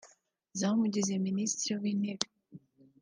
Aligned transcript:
zamugize 0.59 1.13
Minisitiri 1.25 1.73
w’Intebe 1.81 2.27